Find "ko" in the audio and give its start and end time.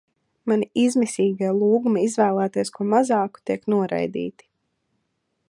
2.79-2.89